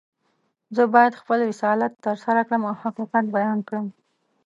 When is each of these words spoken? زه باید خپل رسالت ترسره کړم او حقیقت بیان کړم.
زه 0.75 0.83
باید 0.93 1.19
خپل 1.21 1.39
رسالت 1.51 1.91
ترسره 2.05 2.41
کړم 2.47 2.61
او 2.69 2.73
حقیقت 2.83 3.25
بیان 3.35 3.59
کړم. 3.67 3.87